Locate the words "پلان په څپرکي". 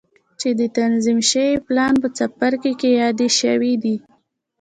1.67-2.73